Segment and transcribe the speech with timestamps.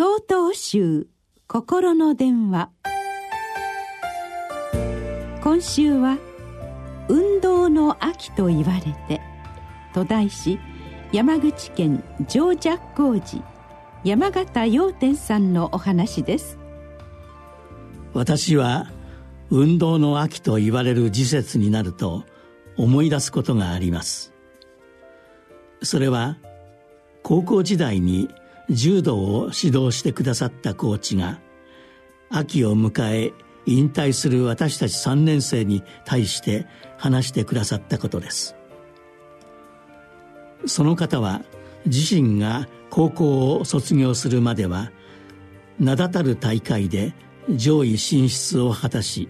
[0.00, 1.08] 総統集
[1.48, 2.70] 心の電話。
[5.42, 6.18] 今週は
[7.10, 9.20] 「運動の秋と言われて」
[9.92, 10.60] と題し
[11.10, 13.42] 山口県上寂光寺
[14.04, 16.60] 山形陽天さんのお話です。
[18.14, 18.92] 私は
[19.50, 22.22] 運動の秋と言われる時節になると
[22.76, 24.32] 思い出すことがあります。
[25.82, 26.36] それは
[27.24, 28.28] 高校時代に
[28.70, 31.40] 柔道を指導してくださったコーチが
[32.30, 33.32] 秋を迎え
[33.66, 38.56] 引退する私たち3年生に対して話してくださったことです。
[40.66, 41.42] その方は
[41.86, 44.90] 自身が高校を卒業するまでは
[45.78, 47.14] 名だたる大会で
[47.50, 49.28] 上位進出を果たし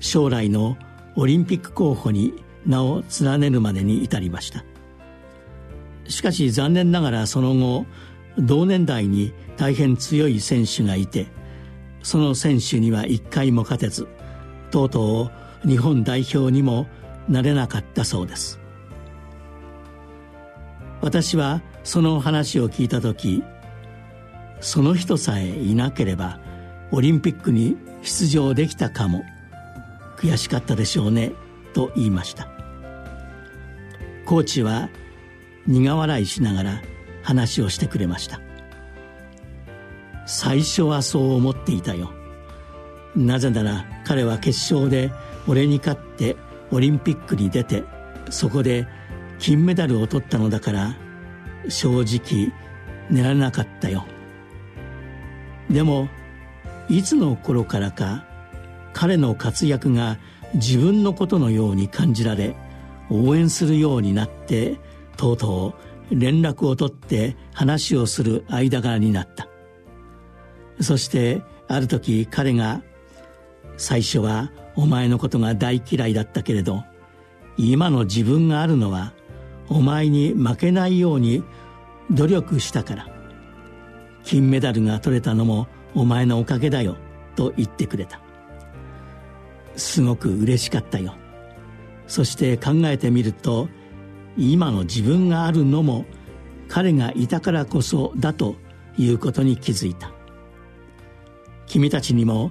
[0.00, 0.76] 将来の
[1.16, 2.34] オリンピック候補に
[2.66, 4.64] 名を連ねるまでに至りました。
[6.08, 7.86] しかし残念ながらその後
[8.38, 11.26] 同年代に大変強い選手がいて
[12.02, 14.08] その選手には一回も勝てず
[14.70, 15.30] とうと
[15.64, 16.86] う日本代表にも
[17.28, 18.58] なれなかったそうです。
[21.02, 23.42] 私はその話を聞いた時
[24.60, 26.40] その人さえいなければ
[26.92, 29.22] オリンピックに出場できたかも
[30.18, 31.32] 悔しかったでしょうね
[31.72, 32.48] と言いました。
[34.26, 34.90] コーチは
[35.66, 36.82] 苦笑いしながら
[37.22, 38.40] 話をしてくれました。
[40.26, 42.12] 最初はそう思っていたよ。
[43.16, 45.10] なぜなら彼は決勝で
[45.48, 46.36] 俺に勝って
[46.70, 47.82] オリンピックに出て
[48.30, 48.86] そこで
[49.38, 50.96] 金メダルを取ったのだから
[51.68, 52.52] 正直
[53.10, 54.06] 寝られなかったよ。
[55.68, 56.08] でも
[56.88, 58.24] いつの頃からか
[58.92, 60.18] 彼の活躍が
[60.54, 62.56] 自分のことのように感じられ
[63.08, 64.78] 応援するようになって
[65.16, 69.48] とうとう連絡を取って話をする間柄になった。
[70.80, 72.82] そしてある時彼が
[73.76, 76.84] 最初はお前のことが大嫌いだったけれど
[77.56, 79.12] 今の自分があるのは
[79.68, 81.44] お前に負けないように
[82.10, 83.08] 努力したから
[84.24, 86.96] 金メダルが取れたのもお前のおかげだよ
[87.36, 88.20] と言ってくれた。
[89.76, 91.14] すごく嬉しかったよ。
[92.06, 93.68] そして考えてみると
[94.36, 96.04] 今の自分があるのも
[96.68, 98.56] 彼がいたからこそだと
[98.96, 100.12] いうことに気づいた。
[101.66, 102.50] 君たちにも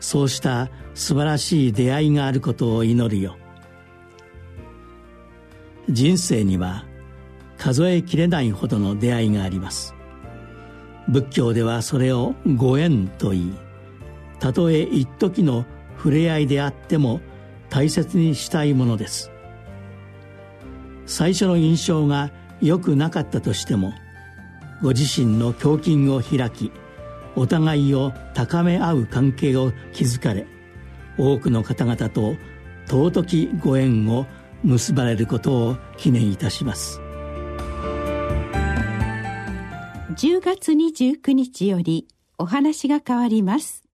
[0.00, 3.36] そうした素晴らしい出会いがあることを祈るよ。
[5.88, 6.84] 人生には
[7.56, 9.94] 数えきれないほどの出会いがあります。
[11.08, 13.58] 仏教ではそれをご縁と言い
[14.38, 15.64] たとえ一時の
[15.96, 17.20] 触れ合いであっても
[17.70, 19.30] 大切にしたいものです。
[21.08, 22.30] 最初の印象が
[22.60, 23.92] 良くなかったとしても
[24.82, 26.70] ご自身の胸筋を開き
[27.34, 30.46] お互いを高め合う関係を築かれ
[31.16, 32.36] 多くの方々と
[32.86, 34.26] 尊きご縁を
[34.62, 37.00] 結ばれることを記念いたします。
[40.14, 42.08] 10月29日より
[42.38, 43.87] お話が変わります。